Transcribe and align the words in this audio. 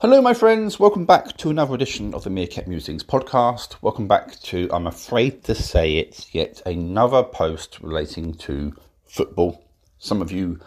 Hello, 0.00 0.22
my 0.22 0.32
friends. 0.32 0.78
Welcome 0.78 1.06
back 1.06 1.36
to 1.38 1.50
another 1.50 1.74
edition 1.74 2.14
of 2.14 2.22
the 2.22 2.30
Meerkat 2.30 2.68
Musings 2.68 3.02
podcast. 3.02 3.74
Welcome 3.82 4.06
back 4.06 4.38
to, 4.42 4.68
I'm 4.72 4.86
afraid 4.86 5.42
to 5.42 5.56
say 5.56 5.96
it, 5.96 6.32
yet 6.32 6.62
another 6.64 7.24
post 7.24 7.80
relating 7.80 8.34
to 8.34 8.76
football. 9.06 9.64
Some 9.98 10.22
of 10.22 10.30
you 10.30 10.60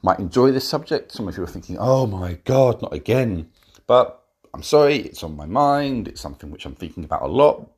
might 0.00 0.18
enjoy 0.18 0.50
this 0.50 0.66
subject. 0.66 1.12
Some 1.12 1.28
of 1.28 1.36
you 1.36 1.42
are 1.42 1.46
thinking, 1.46 1.76
oh 1.78 2.06
my 2.06 2.38
God, 2.46 2.80
not 2.80 2.94
again. 2.94 3.50
But 3.86 4.24
I'm 4.54 4.62
sorry, 4.62 4.96
it's 4.96 5.22
on 5.22 5.36
my 5.36 5.44
mind. 5.44 6.08
It's 6.08 6.22
something 6.22 6.50
which 6.50 6.64
I'm 6.64 6.74
thinking 6.74 7.04
about 7.04 7.20
a 7.20 7.28
lot. 7.28 7.70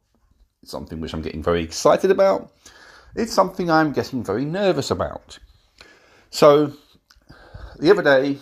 It's 0.62 0.71
something 0.71 1.00
which 1.00 1.14
I'm 1.14 1.23
getting 1.23 1.43
very 1.43 1.64
excited 1.64 2.12
about. 2.12 2.53
It's 3.16 3.32
something 3.32 3.69
I'm 3.69 3.93
getting 3.93 4.23
very 4.23 4.45
nervous 4.45 4.93
about. 4.93 5.41
So, 6.30 6.75
the 7.80 7.91
other 7.91 8.03
day, 8.03 8.39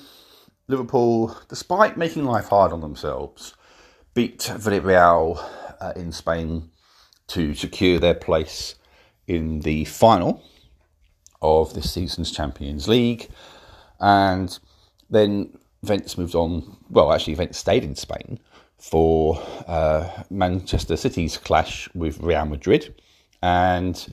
Liverpool, 0.71 1.37
despite 1.49 1.97
making 1.97 2.25
life 2.25 2.49
hard 2.49 2.73
on 2.73 2.81
themselves, 2.81 3.55
beat 4.15 4.39
Villarreal 4.39 5.43
uh, 5.81 5.93
in 5.97 6.13
Spain 6.13 6.71
to 7.29 7.55
secure 7.55 7.99
their 7.99 8.15
place 8.15 8.77
in 9.27 9.61
the 9.61 9.85
final 9.85 10.43
of 11.43 11.75
this 11.75 11.93
season's 11.93 12.33
Champions 12.33 12.89
League. 12.89 13.29
And 14.01 14.59
then 15.09 15.59
events 15.83 16.19
moved 16.19 16.35
on. 16.35 16.79
Well, 16.89 17.13
actually, 17.13 17.35
events 17.35 17.59
stayed 17.59 17.85
in 17.85 17.97
Spain 17.97 18.39
for 18.79 19.41
uh, 19.67 20.09
Manchester 20.31 20.97
City's 20.97 21.37
clash 21.37 21.89
with 21.95 22.21
Real 22.21 22.47
Madrid. 22.47 22.95
And 23.43 24.13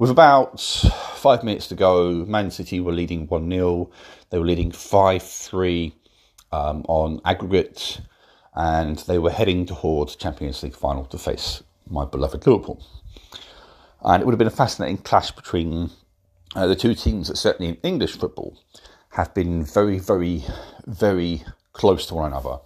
with 0.00 0.10
about 0.10 0.58
five 0.58 1.44
minutes 1.44 1.68
to 1.68 1.74
go, 1.74 2.24
Man 2.24 2.50
City 2.50 2.80
were 2.80 2.90
leading 2.90 3.26
1 3.26 3.50
0. 3.50 3.90
They 4.30 4.38
were 4.38 4.46
leading 4.46 4.72
5 4.72 5.22
3 5.22 5.94
um, 6.52 6.86
on 6.88 7.20
aggregate, 7.26 8.00
and 8.54 8.96
they 9.00 9.18
were 9.18 9.30
heading 9.30 9.66
towards 9.66 10.16
Champions 10.16 10.62
League 10.62 10.74
final 10.74 11.04
to 11.04 11.18
face 11.18 11.62
my 11.86 12.06
beloved 12.06 12.46
Liverpool. 12.46 12.82
And 14.02 14.22
it 14.22 14.24
would 14.24 14.32
have 14.32 14.38
been 14.38 14.46
a 14.46 14.50
fascinating 14.50 14.96
clash 14.96 15.32
between 15.32 15.90
uh, 16.56 16.66
the 16.66 16.76
two 16.76 16.94
teams 16.94 17.28
that, 17.28 17.36
certainly 17.36 17.68
in 17.68 17.76
English 17.82 18.16
football, 18.16 18.58
have 19.10 19.34
been 19.34 19.62
very, 19.66 19.98
very, 19.98 20.44
very 20.86 21.44
close 21.74 22.06
to 22.06 22.14
one 22.14 22.32
another 22.32 22.56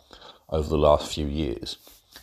over 0.51 0.69
the 0.69 0.79
last 0.79 1.13
few 1.13 1.27
years. 1.27 1.79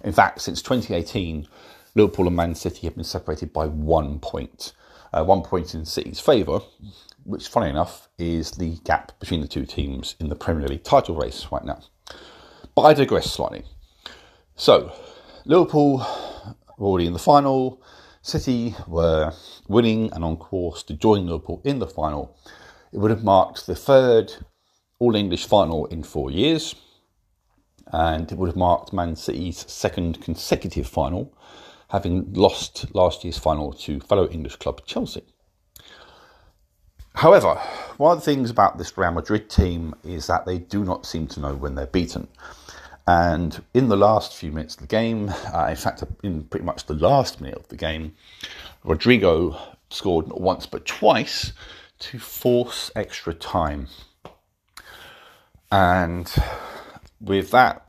In 0.05 0.13
fact, 0.13 0.39
since 0.39 0.61
2018, 0.61 1.49
Liverpool 1.95 2.27
and 2.27 2.35
Man 2.37 2.55
City 2.55 2.87
have 2.87 2.95
been 2.95 3.03
separated 3.03 3.51
by 3.51 3.65
one 3.65 4.17
point 4.17 4.71
uh, 5.13 5.23
one 5.23 5.41
point 5.41 5.73
in 5.75 5.85
City's 5.85 6.19
favour, 6.19 6.61
which, 7.23 7.47
funny 7.47 7.69
enough, 7.69 8.09
is 8.17 8.51
the 8.51 8.77
gap 8.83 9.19
between 9.19 9.41
the 9.41 9.47
two 9.47 9.65
teams 9.65 10.15
in 10.19 10.29
the 10.29 10.35
Premier 10.35 10.67
League 10.67 10.83
title 10.83 11.15
race 11.15 11.47
right 11.51 11.63
now. 11.63 11.81
But 12.75 12.83
I 12.83 12.93
digress 12.93 13.31
slightly. 13.31 13.63
So, 14.55 14.93
Liverpool 15.45 15.97
were 16.77 16.87
already 16.87 17.07
in 17.07 17.13
the 17.13 17.19
final. 17.19 17.81
City 18.21 18.75
were 18.87 19.33
winning 19.67 20.11
and 20.13 20.23
on 20.23 20.37
course 20.37 20.83
to 20.83 20.93
join 20.93 21.25
Liverpool 21.25 21.61
in 21.65 21.79
the 21.79 21.87
final. 21.87 22.37
It 22.93 22.99
would 22.99 23.11
have 23.11 23.23
marked 23.23 23.65
the 23.65 23.75
third 23.75 24.33
All 24.99 25.15
English 25.15 25.45
final 25.45 25.87
in 25.87 26.03
four 26.03 26.29
years, 26.29 26.75
and 27.87 28.31
it 28.31 28.37
would 28.37 28.47
have 28.47 28.55
marked 28.55 28.93
Man 28.93 29.15
City's 29.15 29.65
second 29.71 30.21
consecutive 30.21 30.87
final 30.87 31.33
having 31.91 32.33
lost 32.33 32.93
last 32.95 33.23
year's 33.23 33.37
final 33.37 33.73
to 33.73 33.99
fellow 33.99 34.29
English 34.29 34.55
club 34.55 34.81
Chelsea. 34.85 35.23
However, 37.15 37.55
one 37.97 38.17
of 38.17 38.23
the 38.23 38.25
things 38.25 38.49
about 38.49 38.77
this 38.77 38.97
Real 38.97 39.11
Madrid 39.11 39.49
team 39.49 39.93
is 40.03 40.27
that 40.27 40.45
they 40.45 40.57
do 40.57 40.85
not 40.85 41.05
seem 41.05 41.27
to 41.27 41.41
know 41.41 41.53
when 41.53 41.75
they're 41.75 41.87
beaten. 41.87 42.29
And 43.05 43.61
in 43.73 43.89
the 43.89 43.97
last 43.97 44.33
few 44.33 44.51
minutes 44.51 44.75
of 44.75 44.81
the 44.81 44.87
game, 44.87 45.33
uh, 45.53 45.67
in 45.69 45.75
fact, 45.75 46.03
in 46.23 46.45
pretty 46.45 46.65
much 46.65 46.85
the 46.85 46.93
last 46.93 47.41
minute 47.41 47.57
of 47.57 47.67
the 47.67 47.75
game, 47.75 48.15
Rodrygo 48.85 49.59
scored 49.89 50.29
not 50.29 50.39
once 50.39 50.65
but 50.65 50.85
twice 50.85 51.51
to 51.99 52.19
force 52.19 52.89
extra 52.95 53.33
time. 53.33 53.87
And 55.69 56.31
with 57.19 57.51
that, 57.51 57.85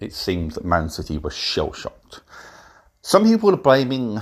it 0.00 0.12
seems 0.12 0.54
that 0.54 0.64
Man 0.64 0.90
City 0.90 1.16
was 1.16 1.34
shell 1.34 1.72
shocked. 1.72 2.20
Some 3.08 3.24
people 3.24 3.54
are 3.54 3.56
blaming 3.56 4.20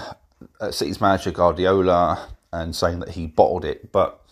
uh, 0.61 0.71
City's 0.71 1.01
manager 1.01 1.33
Guardiola 1.33 2.29
and 2.53 2.73
saying 2.73 3.01
that 3.01 3.09
he 3.09 3.27
bottled 3.27 3.65
it, 3.65 3.91
but 3.91 4.25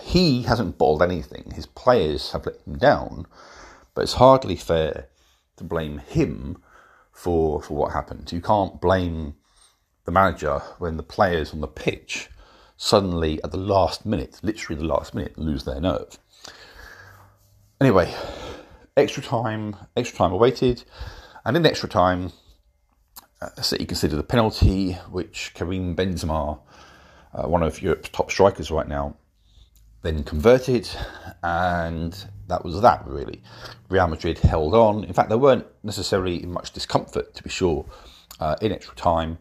he 0.00 0.44
hasn't 0.44 0.78
bottled 0.78 1.02
anything. 1.02 1.52
His 1.54 1.66
players 1.66 2.32
have 2.32 2.46
let 2.46 2.62
him 2.66 2.78
down, 2.78 3.26
but 3.94 4.04
it's 4.04 4.14
hardly 4.14 4.56
fair 4.56 5.08
to 5.58 5.64
blame 5.64 5.98
him 5.98 6.62
for 7.12 7.60
for 7.60 7.74
what 7.74 7.92
happened. 7.92 8.32
You 8.32 8.40
can't 8.40 8.80
blame 8.80 9.34
the 10.06 10.12
manager 10.12 10.60
when 10.78 10.96
the 10.96 11.02
players 11.02 11.52
on 11.52 11.60
the 11.60 11.68
pitch 11.68 12.30
suddenly 12.78 13.38
at 13.44 13.50
the 13.50 13.58
last 13.58 14.06
minute, 14.06 14.40
literally 14.42 14.80
the 14.80 14.88
last 14.88 15.14
minute, 15.14 15.36
lose 15.36 15.64
their 15.64 15.78
nerve. 15.78 16.18
Anyway, 17.82 18.14
extra 18.96 19.22
time, 19.22 19.76
extra 19.94 20.16
time 20.16 20.32
awaited, 20.32 20.84
and 21.44 21.54
in 21.54 21.66
extra 21.66 21.86
time, 21.86 22.32
uh, 23.40 23.62
City 23.62 23.84
considered 23.84 24.18
a 24.18 24.24
penalty, 24.24 24.92
which 25.10 25.52
Karim 25.54 25.94
Benzema, 25.94 26.58
uh, 27.34 27.48
one 27.48 27.62
of 27.62 27.80
Europe's 27.80 28.08
top 28.08 28.30
strikers 28.30 28.70
right 28.70 28.88
now, 28.88 29.16
then 30.02 30.22
converted, 30.24 30.88
and 31.42 32.26
that 32.48 32.64
was 32.64 32.80
that 32.80 33.06
really. 33.06 33.42
Real 33.88 34.08
Madrid 34.08 34.38
held 34.38 34.74
on. 34.74 35.04
In 35.04 35.12
fact, 35.12 35.28
they 35.28 35.36
weren't 35.36 35.66
necessarily 35.82 36.42
in 36.42 36.52
much 36.52 36.72
discomfort, 36.72 37.34
to 37.34 37.42
be 37.42 37.50
sure, 37.50 37.84
uh, 38.40 38.56
in 38.60 38.72
extra 38.72 38.94
time, 38.96 39.38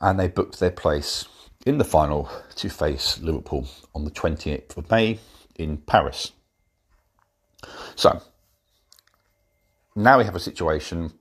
and 0.00 0.18
they 0.18 0.28
booked 0.28 0.58
their 0.58 0.70
place 0.70 1.26
in 1.64 1.78
the 1.78 1.84
final 1.84 2.28
to 2.56 2.68
face 2.68 3.20
Liverpool 3.20 3.68
on 3.94 4.04
the 4.04 4.10
28th 4.10 4.76
of 4.76 4.90
May 4.90 5.18
in 5.56 5.78
Paris. 5.78 6.32
So, 7.94 8.20
now 9.94 10.18
we 10.18 10.24
have 10.24 10.34
a 10.34 10.40
situation 10.40 11.12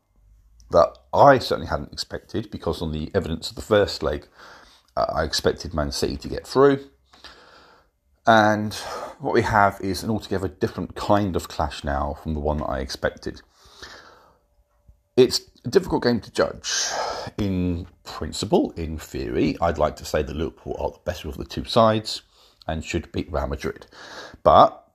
that 0.72 0.98
I 1.14 1.40
certainly 1.40 1.68
hadn't 1.68 1.92
expected 1.92 2.50
because, 2.52 2.82
on 2.82 2.92
the 2.92 3.12
evidence 3.14 3.50
of 3.50 3.56
the 3.56 3.62
first 3.62 4.02
leg, 4.02 4.28
uh, 4.96 5.06
I 5.14 5.24
expected 5.24 5.74
Man 5.74 5.92
City 5.92 6.18
to 6.18 6.28
get 6.28 6.48
through. 6.48 6.88
And 8.26 8.74
what 9.20 9.34
we 9.34 9.42
have 9.42 9.80
is 9.82 10.04
an 10.04 10.10
altogether 10.10 10.48
different 10.48 10.96
kind 10.96 11.36
of 11.36 11.48
clash 11.48 11.84
now 11.84 12.18
from 12.22 12.34
the 12.34 12.40
one 12.40 12.58
that 12.58 12.66
I 12.70 12.80
expected. 12.80 13.42
It's 15.18 15.42
a 15.66 15.70
difficult 15.70 16.04
game 16.04 16.22
to 16.22 16.32
judge. 16.32 16.72
In 17.38 17.88
principle, 18.04 18.72
in 18.78 18.98
theory, 18.98 19.58
I'd 19.60 19.78
like 19.78 19.96
to 19.98 20.06
say 20.06 20.24
that 20.24 20.36
Liverpool 20.36 20.76
are 20.80 20.92
the 20.92 21.00
better 21.04 21.28
of 21.28 21.38
the 21.38 21.46
two 21.46 21.66
sides 21.66 22.22
and 22.68 22.86
should 22.86 23.12
beat 23.12 23.32
Real 23.32 23.48
Madrid. 23.48 23.88
But 24.44 24.88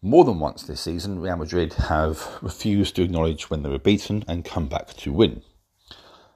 more 0.00 0.24
than 0.24 0.40
once 0.40 0.64
this 0.64 0.80
season, 0.80 1.20
Real 1.20 1.36
Madrid 1.36 1.74
have 1.74 2.38
refused 2.42 2.96
to 2.96 3.02
acknowledge 3.02 3.50
when 3.50 3.62
they 3.62 3.68
were 3.68 3.78
beaten 3.78 4.24
and 4.26 4.44
come 4.44 4.66
back 4.66 4.94
to 4.94 5.12
win. 5.12 5.42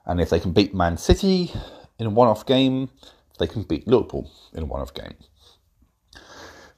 And 0.06 0.20
if 0.20 0.30
they 0.30 0.40
can 0.40 0.52
beat 0.52 0.74
Man 0.74 0.96
City 0.96 1.52
in 1.98 2.06
a 2.06 2.10
one 2.10 2.28
off 2.28 2.46
game, 2.46 2.90
they 3.38 3.46
can 3.46 3.62
beat 3.62 3.86
Liverpool 3.86 4.30
in 4.54 4.62
a 4.62 4.66
one 4.66 4.80
off 4.80 4.94
game. 4.94 5.14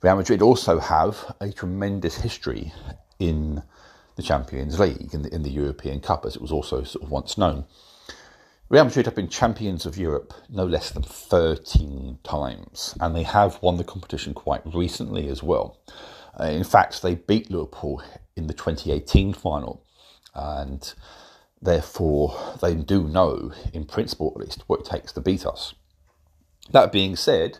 Real 0.00 0.16
Madrid 0.16 0.42
also 0.42 0.78
have 0.78 1.36
a 1.40 1.50
tremendous 1.52 2.16
history 2.16 2.72
in 3.18 3.62
the 4.16 4.22
Champions 4.22 4.78
League, 4.78 5.12
in 5.12 5.22
the, 5.22 5.34
in 5.34 5.42
the 5.42 5.50
European 5.50 6.00
Cup, 6.00 6.24
as 6.24 6.36
it 6.36 6.42
was 6.42 6.52
also 6.52 6.82
sort 6.84 7.04
of 7.04 7.10
once 7.10 7.36
known. 7.36 7.64
Real 8.68 8.84
Madrid 8.84 9.06
have 9.06 9.14
been 9.14 9.28
champions 9.28 9.86
of 9.86 9.96
Europe 9.96 10.34
no 10.48 10.64
less 10.64 10.90
than 10.90 11.02
13 11.02 12.18
times, 12.22 12.94
and 13.00 13.16
they 13.16 13.22
have 13.22 13.60
won 13.62 13.76
the 13.76 13.84
competition 13.84 14.34
quite 14.34 14.62
recently 14.74 15.28
as 15.28 15.42
well. 15.42 15.78
Uh, 16.38 16.44
in 16.44 16.64
fact, 16.64 17.02
they 17.02 17.14
beat 17.14 17.50
Liverpool 17.50 18.02
in 18.36 18.46
the 18.46 18.54
2018 18.54 19.32
final, 19.32 19.84
and 20.34 20.94
therefore 21.60 22.56
they 22.60 22.74
do 22.74 23.04
know, 23.04 23.52
in 23.72 23.84
principle 23.84 24.32
at 24.34 24.40
least, 24.40 24.64
what 24.66 24.80
it 24.80 24.86
takes 24.86 25.12
to 25.12 25.20
beat 25.20 25.46
us. 25.46 25.74
That 26.70 26.92
being 26.92 27.16
said, 27.16 27.58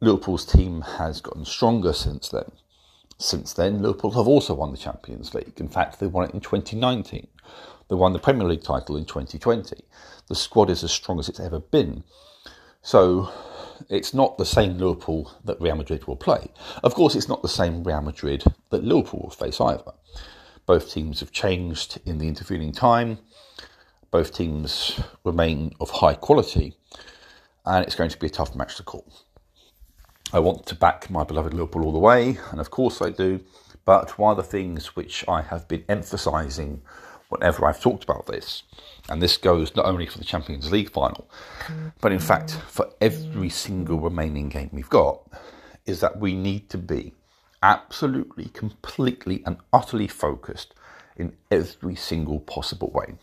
Liverpool's 0.00 0.46
team 0.46 0.82
has 0.82 1.20
gotten 1.20 1.44
stronger 1.44 1.92
since 1.92 2.28
then. 2.28 2.52
Since 3.18 3.54
then, 3.54 3.82
Liverpool 3.82 4.12
have 4.12 4.28
also 4.28 4.54
won 4.54 4.72
the 4.72 4.78
Champions 4.78 5.34
League. 5.34 5.54
In 5.56 5.68
fact, 5.68 6.00
they 6.00 6.06
won 6.06 6.28
it 6.28 6.34
in 6.34 6.40
2019. 6.40 7.26
They 7.88 7.94
won 7.94 8.12
the 8.12 8.18
Premier 8.18 8.46
League 8.46 8.62
title 8.62 8.96
in 8.96 9.04
2020. 9.04 9.76
The 10.28 10.34
squad 10.34 10.70
is 10.70 10.84
as 10.84 10.92
strong 10.92 11.18
as 11.18 11.28
it's 11.28 11.40
ever 11.40 11.60
been. 11.60 12.04
So, 12.82 13.30
it's 13.88 14.14
not 14.14 14.38
the 14.38 14.46
same 14.46 14.78
Liverpool 14.78 15.32
that 15.44 15.60
Real 15.60 15.76
Madrid 15.76 16.06
will 16.06 16.16
play. 16.16 16.48
Of 16.82 16.94
course, 16.94 17.14
it's 17.14 17.28
not 17.28 17.42
the 17.42 17.48
same 17.48 17.84
Real 17.84 18.00
Madrid 18.00 18.44
that 18.70 18.84
Liverpool 18.84 19.20
will 19.24 19.30
face 19.30 19.60
either. 19.60 19.92
Both 20.66 20.92
teams 20.92 21.20
have 21.20 21.30
changed 21.30 22.00
in 22.04 22.18
the 22.18 22.28
intervening 22.28 22.72
time. 22.72 23.18
Both 24.10 24.34
teams 24.34 25.00
remain 25.24 25.72
of 25.80 25.90
high 25.90 26.14
quality, 26.14 26.74
and 27.64 27.84
it's 27.84 27.94
going 27.94 28.10
to 28.10 28.18
be 28.18 28.26
a 28.26 28.30
tough 28.30 28.54
match 28.54 28.76
to 28.76 28.82
call. 28.82 29.06
I 30.32 30.40
want 30.40 30.66
to 30.66 30.74
back 30.74 31.08
my 31.08 31.22
beloved 31.22 31.54
Liverpool 31.54 31.84
all 31.84 31.92
the 31.92 31.98
way, 31.98 32.38
and 32.50 32.60
of 32.60 32.70
course 32.70 33.00
I 33.00 33.10
do, 33.10 33.40
But 33.86 34.18
one 34.18 34.32
of 34.32 34.36
the 34.36 34.42
things 34.42 34.96
which 34.96 35.24
I 35.28 35.40
have 35.42 35.66
been 35.68 35.84
emphasising 35.88 36.82
whenever 37.28 37.64
I've 37.64 37.80
talked 37.80 38.04
about 38.04 38.26
this, 38.26 38.64
and 39.08 39.22
this 39.22 39.36
goes 39.36 39.74
not 39.76 39.86
only 39.86 40.06
for 40.06 40.18
the 40.18 40.24
Champions 40.24 40.70
League 40.70 40.90
final, 40.90 41.30
but 42.00 42.12
in 42.12 42.18
fact 42.18 42.50
for 42.68 42.90
every 43.00 43.48
single 43.48 43.98
remaining 44.00 44.48
game 44.48 44.70
we've 44.72 44.90
got, 44.90 45.22
is 45.86 46.00
that 46.00 46.18
we 46.18 46.34
need 46.34 46.68
to 46.70 46.78
be 46.78 47.14
absolutely, 47.62 48.46
completely, 48.46 49.42
and 49.46 49.58
utterly 49.72 50.08
focused 50.08 50.74
in 51.16 51.36
every 51.50 51.94
single 51.94 52.40
possible 52.40 52.90
way. 52.90 53.14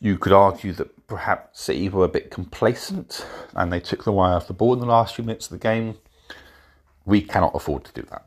You 0.00 0.16
could 0.18 0.32
argue 0.32 0.72
that 0.74 1.06
perhaps 1.08 1.62
City 1.62 1.88
were 1.88 2.04
a 2.04 2.08
bit 2.08 2.30
complacent 2.30 3.26
and 3.54 3.72
they 3.72 3.80
took 3.80 4.04
the 4.04 4.12
wire 4.12 4.34
off 4.34 4.46
the 4.46 4.52
ball 4.52 4.74
in 4.74 4.80
the 4.80 4.86
last 4.86 5.16
few 5.16 5.24
minutes 5.24 5.46
of 5.46 5.52
the 5.52 5.58
game. 5.58 5.96
We 7.04 7.22
cannot 7.22 7.54
afford 7.54 7.84
to 7.84 7.92
do 7.92 8.06
that 8.10 8.26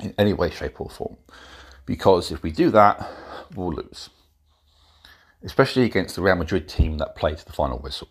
in 0.00 0.14
any 0.18 0.32
way, 0.32 0.50
shape, 0.50 0.80
or 0.80 0.90
form. 0.90 1.16
Because 1.86 2.30
if 2.30 2.42
we 2.42 2.50
do 2.50 2.70
that, 2.70 3.08
we'll 3.54 3.72
lose. 3.72 4.10
Especially 5.42 5.84
against 5.84 6.16
the 6.16 6.22
Real 6.22 6.36
Madrid 6.36 6.68
team 6.68 6.98
that 6.98 7.16
played 7.16 7.38
to 7.38 7.44
the 7.46 7.52
final 7.52 7.78
whistle. 7.78 8.08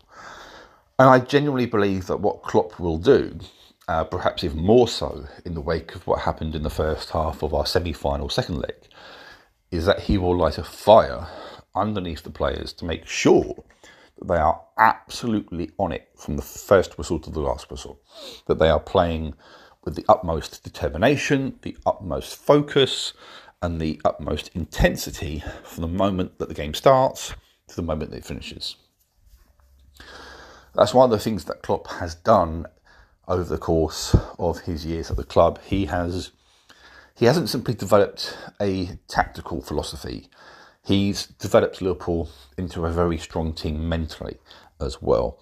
And 0.98 1.10
I 1.10 1.20
genuinely 1.20 1.66
believe 1.66 2.08
that 2.08 2.20
what 2.20 2.42
Klopp 2.42 2.80
will 2.80 2.98
do, 2.98 3.40
uh, 3.90 4.04
perhaps 4.04 4.44
even 4.44 4.64
more 4.64 4.88
so 4.88 5.26
in 5.46 5.56
the 5.56 5.62
wake 5.62 5.96
of 5.96 6.06
what 6.06 6.20
happened 6.20 6.54
in 6.54 6.62
the 6.62 6.70
first 6.70 7.10
half 7.10 7.42
of 7.42 7.56
our 7.56 7.66
semi 7.66 7.92
final 7.92 8.30
second 8.30 8.58
leg, 8.58 8.76
is 9.72 9.86
that 9.88 10.02
he 10.02 10.16
will 10.16 10.38
light 10.38 10.60
a 10.60 10.64
fire 10.64 11.28
underneath 11.76 12.22
the 12.22 12.30
players 12.30 12.72
to 12.72 12.86
make 12.86 13.08
sure 13.08 13.64
that 14.20 14.28
they 14.28 14.38
are 14.38 14.62
absolutely 14.78 15.72
on 15.80 15.92
it 15.92 16.08
from 16.16 16.36
the 16.36 16.44
first 16.44 17.00
whistle 17.00 17.20
to 17.20 17.32
the 17.32 17.40
last 17.40 17.72
whistle, 17.72 18.00
that 18.46 18.60
they 18.60 18.70
are 18.70 18.80
playing 18.80 19.34
with 19.84 19.96
the 19.96 20.06
utmost 20.08 20.64
determination, 20.64 21.58
the 21.64 21.76
utmost 21.84 22.36
focus, 22.36 23.14
and 23.60 23.82
the 23.82 24.00
utmost 24.06 24.52
intensity 24.54 25.44
from 25.64 25.82
the 25.82 25.88
moment 25.88 26.38
that 26.38 26.48
the 26.48 26.54
game 26.54 26.76
starts 26.76 27.34
to 27.68 27.76
the 27.76 27.82
moment 27.82 28.12
that 28.12 28.18
it 28.18 28.26
finishes. 28.26 28.76
That's 30.76 30.94
one 30.94 31.06
of 31.06 31.12
the 31.12 31.24
things 31.24 31.46
that 31.46 31.64
Klopp 31.64 31.88
has 31.94 32.14
done 32.14 32.68
over 33.30 33.44
the 33.44 33.58
course 33.58 34.16
of 34.38 34.62
his 34.62 34.86
years 34.86 35.10
at 35.10 35.18
the 35.18 35.24
club. 35.24 35.60
He 35.64 35.86
has 35.86 36.32
he 37.16 37.26
hasn't 37.26 37.50
simply 37.50 37.74
developed 37.74 38.38
a 38.62 38.98
tactical 39.08 39.62
philosophy. 39.62 40.30
He's 40.86 41.28
developed 41.28 41.82
Liverpool 41.82 42.30
into 42.58 42.86
a 42.86 42.92
very 42.92 43.18
strong 43.18 43.54
team 43.54 43.88
mentally 43.88 44.38
as 44.80 45.02
well. 45.02 45.38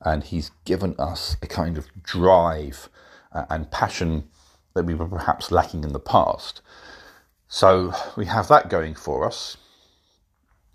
And 0.00 0.24
he's 0.24 0.50
given 0.64 0.96
us 0.98 1.36
a 1.40 1.46
kind 1.46 1.78
of 1.78 1.86
drive 2.02 2.88
uh, 3.32 3.44
and 3.48 3.70
passion 3.70 4.28
that 4.74 4.86
we 4.86 4.94
were 4.94 5.06
perhaps 5.06 5.52
lacking 5.52 5.84
in 5.84 5.92
the 5.92 6.00
past. 6.00 6.62
So 7.46 7.94
we 8.16 8.26
have 8.26 8.48
that 8.48 8.68
going 8.68 8.96
for 8.96 9.24
us. 9.24 9.56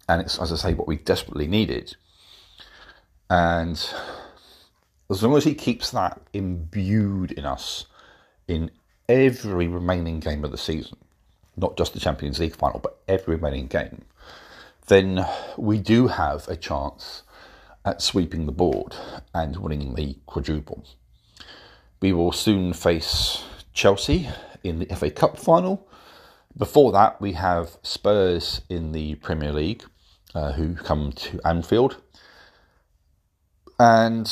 And 0.08 0.22
it's, 0.22 0.40
as 0.40 0.54
I 0.54 0.56
say, 0.56 0.74
what 0.74 0.88
we 0.88 0.96
desperately 0.96 1.48
needed. 1.48 1.98
And 3.30 3.86
as 5.10 5.22
long 5.22 5.36
as 5.38 5.44
he 5.44 5.54
keeps 5.54 5.92
that 5.92 6.22
imbued 6.34 7.31
in 7.31 7.46
us 7.46 7.86
in 8.48 8.72
every 9.07 9.68
remaining 9.68 10.19
game 10.19 10.44
of 10.44 10.52
the 10.52 10.57
season, 10.57 10.98
not 11.56 11.78
just 11.78 11.94
the 11.94 12.00
Champions 12.00 12.40
League 12.40 12.56
final, 12.56 12.80
but 12.80 13.00
every 13.07 13.36
remaining 13.36 13.68
game, 13.68 14.04
then 14.88 15.25
we 15.57 15.80
do 15.80 16.07
have 16.07 16.48
a 16.48 16.56
chance 16.56 17.24
at 17.84 18.02
sweeping 18.02 18.46
the 18.46 18.52
board 18.52 18.96
and 19.34 19.57
winning 19.57 19.94
the 19.94 20.18
quadruple. 20.25 20.84
We 22.01 22.12
will 22.13 22.31
soon 22.31 22.74
face 22.74 23.44
Chelsea 23.74 24.30
in 24.63 24.80
the 24.80 24.86
FA 24.96 25.12
Cup 25.12 25.38
final. 25.38 25.88
Before 26.58 26.92
that, 26.94 27.22
we 27.22 27.34
have 27.34 27.78
Spurs 27.84 28.62
in 28.69 28.92
the 28.92 29.16
Premier 29.16 29.51
League, 29.51 29.84
uh, 30.34 30.54
who 30.54 30.75
come 30.75 31.12
to 31.12 31.40
Anfield. 31.46 31.98
And 33.78 34.31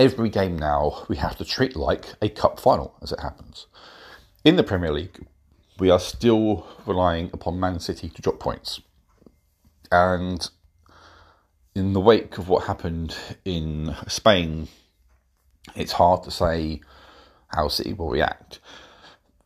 every 0.00 0.30
game 0.30 0.58
now 0.58 1.04
we 1.08 1.16
have 1.16 1.36
to 1.36 1.44
treat 1.44 1.76
like 1.76 2.14
a 2.22 2.28
cup 2.30 2.58
final 2.58 2.96
as 3.02 3.12
it 3.12 3.20
happens. 3.20 3.66
In 4.44 4.56
the 4.56 4.64
Premier 4.64 4.90
League, 4.90 5.26
we 5.78 5.90
are 5.90 6.00
still 6.00 6.66
relying 6.86 7.28
upon 7.34 7.60
Man 7.60 7.78
City 7.78 8.08
to 8.08 8.22
drop 8.22 8.40
points. 8.40 8.80
And 9.92 10.48
in 11.74 11.92
the 11.92 12.00
wake 12.00 12.38
of 12.38 12.48
what 12.48 12.64
happened 12.64 13.14
in 13.44 13.94
Spain, 14.08 14.68
it's 15.76 15.92
hard 15.92 16.22
to 16.22 16.30
say 16.30 16.80
how 17.48 17.68
City 17.68 17.92
will 17.92 18.08
react. 18.08 18.58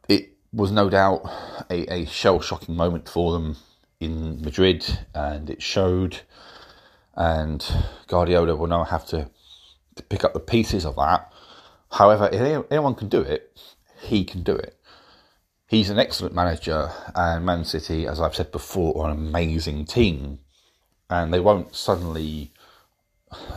It 0.08 0.34
was 0.52 0.70
no 0.70 0.88
doubt 0.88 1.24
a, 1.68 1.92
a 1.92 2.06
shell 2.06 2.40
shocking 2.40 2.76
moment 2.76 3.08
for 3.08 3.32
them 3.32 3.56
in 3.98 4.40
Madrid, 4.40 4.86
and 5.14 5.50
it 5.50 5.62
showed. 5.62 6.20
And 7.16 7.64
Guardiola 8.06 8.54
will 8.54 8.68
now 8.68 8.84
have 8.84 9.06
to, 9.06 9.30
to 9.96 10.02
pick 10.02 10.24
up 10.24 10.34
the 10.34 10.40
pieces 10.40 10.84
of 10.84 10.96
that. 10.96 11.32
However, 11.92 12.28
if 12.32 12.64
anyone 12.70 12.94
can 12.94 13.08
do 13.08 13.20
it, 13.20 13.58
he 14.00 14.24
can 14.24 14.42
do 14.42 14.54
it. 14.54 14.78
He's 15.66 15.90
an 15.90 15.98
excellent 15.98 16.34
manager, 16.34 16.90
and 17.14 17.44
Man 17.44 17.64
City, 17.64 18.06
as 18.06 18.20
I've 18.20 18.34
said 18.34 18.52
before, 18.52 19.02
are 19.02 19.10
an 19.10 19.16
amazing 19.16 19.86
team, 19.86 20.40
and 21.08 21.32
they 21.32 21.40
won't 21.40 21.74
suddenly 21.74 22.52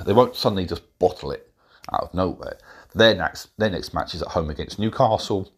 they 0.06 0.14
won't 0.14 0.36
suddenly 0.36 0.66
just 0.66 0.98
bottle 1.00 1.32
it 1.32 1.52
out 1.94 2.04
of 2.04 2.14
nowhere. 2.14 2.58
Their 2.96 3.14
next 3.16 3.50
their 3.58 3.70
next 3.70 3.94
match 3.94 4.16
is 4.16 4.22
at 4.22 4.30
home 4.30 4.50
against 4.50 4.80
Newcastle, 4.80 5.52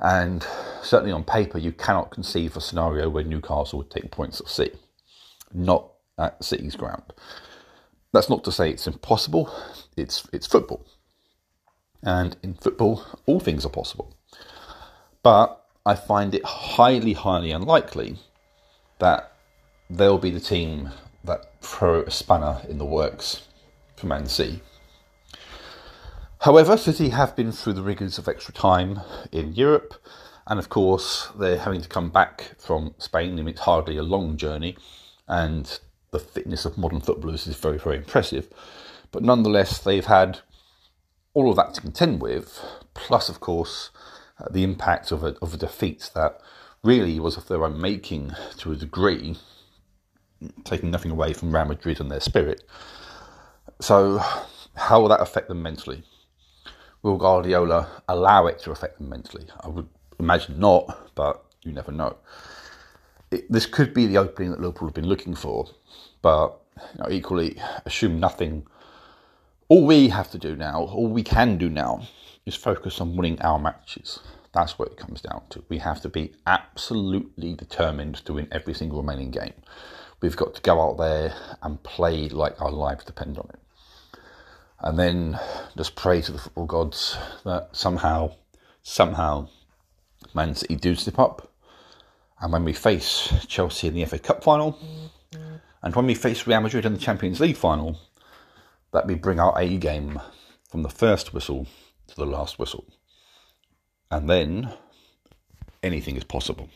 and 0.00 0.46
certainly 0.82 1.12
on 1.12 1.24
paper 1.24 1.58
you 1.58 1.72
cannot 1.72 2.10
conceive 2.10 2.56
a 2.56 2.60
scenario 2.60 3.08
where 3.08 3.24
Newcastle 3.24 3.78
would 3.78 3.90
take 3.90 4.10
points 4.10 4.40
at 4.40 4.48
City, 4.48 4.76
not 5.52 5.92
at 6.18 6.42
City's 6.42 6.76
ground. 6.76 7.12
That's 8.12 8.28
not 8.28 8.42
to 8.44 8.52
say 8.52 8.70
it's 8.70 8.86
impossible. 8.88 9.52
It's 10.00 10.26
it's 10.32 10.46
football, 10.46 10.84
and 12.02 12.36
in 12.42 12.54
football 12.54 13.04
all 13.26 13.40
things 13.40 13.64
are 13.64 13.70
possible. 13.70 14.16
But 15.22 15.64
I 15.84 15.94
find 15.94 16.34
it 16.34 16.44
highly, 16.44 17.12
highly 17.12 17.50
unlikely 17.50 18.18
that 18.98 19.32
they'll 19.88 20.18
be 20.18 20.30
the 20.30 20.40
team 20.40 20.90
that 21.24 21.62
throw 21.62 22.02
a 22.02 22.10
spanner 22.10 22.62
in 22.68 22.78
the 22.78 22.84
works 22.84 23.42
for 23.96 24.06
Man 24.06 24.26
City. 24.26 24.60
However, 26.40 26.76
City 26.76 27.10
have 27.10 27.36
been 27.36 27.52
through 27.52 27.74
the 27.74 27.82
rigours 27.82 28.16
of 28.16 28.28
extra 28.28 28.54
time 28.54 29.00
in 29.30 29.52
Europe, 29.52 29.94
and 30.46 30.58
of 30.58 30.70
course, 30.70 31.28
they're 31.38 31.58
having 31.58 31.82
to 31.82 31.88
come 31.88 32.08
back 32.08 32.54
from 32.58 32.94
Spain. 32.96 33.46
It's 33.46 33.60
hardly 33.60 33.98
a 33.98 34.02
long 34.02 34.38
journey, 34.38 34.76
and 35.28 35.78
the 36.12 36.18
fitness 36.18 36.64
of 36.64 36.78
modern 36.78 37.00
footballers 37.00 37.46
is 37.46 37.56
very, 37.56 37.78
very 37.78 37.98
impressive. 37.98 38.48
But 39.12 39.22
nonetheless, 39.22 39.78
they've 39.78 40.06
had 40.06 40.40
all 41.34 41.50
of 41.50 41.56
that 41.56 41.74
to 41.74 41.80
contend 41.80 42.20
with, 42.20 42.60
plus, 42.94 43.28
of 43.28 43.40
course, 43.40 43.90
uh, 44.38 44.46
the 44.50 44.64
impact 44.64 45.12
of 45.12 45.22
a, 45.24 45.36
of 45.42 45.54
a 45.54 45.56
defeat 45.56 46.10
that 46.14 46.40
really 46.82 47.20
was 47.20 47.36
of 47.36 47.48
their 47.48 47.64
own 47.64 47.80
making 47.80 48.32
to 48.58 48.72
a 48.72 48.76
degree, 48.76 49.36
taking 50.64 50.90
nothing 50.90 51.10
away 51.10 51.32
from 51.32 51.54
Real 51.54 51.66
Madrid 51.66 52.00
and 52.00 52.10
their 52.10 52.20
spirit. 52.20 52.62
So, 53.80 54.22
how 54.74 55.00
will 55.00 55.08
that 55.08 55.20
affect 55.20 55.48
them 55.48 55.62
mentally? 55.62 56.04
Will 57.02 57.16
Guardiola 57.16 58.02
allow 58.08 58.46
it 58.46 58.58
to 58.60 58.70
affect 58.70 58.98
them 58.98 59.08
mentally? 59.08 59.46
I 59.60 59.68
would 59.68 59.88
imagine 60.18 60.58
not, 60.58 61.14
but 61.14 61.42
you 61.62 61.72
never 61.72 61.92
know. 61.92 62.16
It, 63.30 63.50
this 63.50 63.66
could 63.66 63.94
be 63.94 64.06
the 64.06 64.18
opening 64.18 64.50
that 64.50 64.60
Liverpool 64.60 64.88
have 64.88 64.94
been 64.94 65.08
looking 65.08 65.34
for, 65.34 65.68
but 66.22 66.60
you 66.76 67.02
know, 67.02 67.10
equally, 67.10 67.56
assume 67.86 68.20
nothing. 68.20 68.66
All 69.70 69.86
we 69.86 70.08
have 70.08 70.30
to 70.32 70.38
do 70.38 70.56
now, 70.56 70.80
all 70.82 71.06
we 71.06 71.22
can 71.22 71.56
do 71.56 71.70
now, 71.70 72.02
is 72.44 72.56
focus 72.56 73.00
on 73.00 73.14
winning 73.16 73.40
our 73.40 73.58
matches. 73.58 74.18
That's 74.52 74.78
what 74.78 74.88
it 74.88 74.96
comes 74.96 75.22
down 75.22 75.42
to. 75.50 75.62
We 75.68 75.78
have 75.78 76.00
to 76.00 76.08
be 76.08 76.32
absolutely 76.44 77.54
determined 77.54 78.16
to 78.24 78.32
win 78.32 78.48
every 78.50 78.74
single 78.74 79.00
remaining 79.00 79.30
game. 79.30 79.54
We've 80.20 80.36
got 80.36 80.56
to 80.56 80.60
go 80.60 80.82
out 80.82 80.98
there 80.98 81.34
and 81.62 81.80
play 81.84 82.28
like 82.28 82.60
our 82.60 82.72
lives 82.72 83.04
depend 83.04 83.38
on 83.38 83.48
it 83.54 83.60
and 84.82 84.98
then 84.98 85.38
just 85.76 85.94
pray 85.94 86.20
to 86.22 86.32
the 86.32 86.38
football 86.38 86.66
gods 86.66 87.16
that 87.44 87.68
somehow, 87.72 88.32
somehow, 88.82 89.48
Man 90.34 90.54
City 90.54 90.76
do 90.76 90.94
slip 90.94 91.18
up. 91.18 91.52
And 92.40 92.52
when 92.52 92.64
we 92.64 92.72
face 92.72 93.32
Chelsea 93.46 93.88
in 93.88 93.94
the 93.94 94.04
FA 94.06 94.18
Cup 94.18 94.42
final, 94.42 94.78
and 95.82 95.94
when 95.94 96.06
we 96.06 96.14
face 96.14 96.46
Real 96.46 96.60
Madrid 96.60 96.86
in 96.86 96.94
the 96.94 96.98
Champions 96.98 97.40
League 97.40 97.56
final, 97.56 97.98
that 98.92 99.06
we 99.06 99.14
bring 99.14 99.38
our 99.38 99.58
A 99.58 99.76
game 99.78 100.20
from 100.68 100.82
the 100.82 100.88
first 100.88 101.32
whistle 101.32 101.66
to 102.08 102.16
the 102.16 102.26
last 102.26 102.58
whistle. 102.58 102.84
And 104.10 104.28
then 104.28 104.72
anything 105.82 106.16
is 106.16 106.24
possible. 106.24 106.68